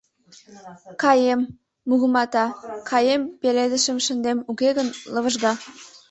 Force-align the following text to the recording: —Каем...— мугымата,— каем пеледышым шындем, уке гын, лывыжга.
—Каем...— 1.03 1.41
мугымата,— 1.89 2.45
каем 2.89 3.21
пеледышым 3.41 3.97
шындем, 4.05 4.37
уке 4.51 4.69
гын, 4.77 4.87
лывыжга. 5.13 5.53